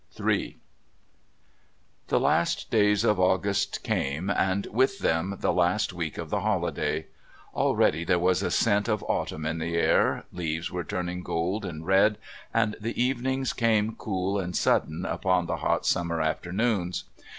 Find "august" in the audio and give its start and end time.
3.19-3.83